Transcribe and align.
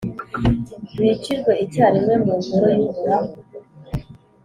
bicirwe 1.01 1.51
icyarimwe 1.63 2.15
mu 2.23 2.33
Ngoro 2.39 2.67
y’Uhoraho? 2.77 3.31